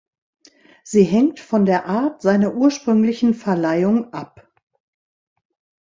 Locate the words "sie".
0.83-1.03